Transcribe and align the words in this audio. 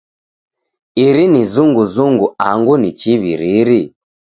Iri 1.05 1.23
ni 1.33 1.41
zunguzungu 1.51 2.25
angu 2.49 2.73
ni 2.81 2.89
chichiw'iri? 2.99 3.81